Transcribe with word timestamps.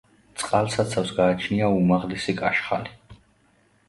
წყალსაცავს 0.43 1.11
გააჩნია 1.19 1.67
უმაღლესი 1.81 2.35
კაშხალი. 2.39 2.95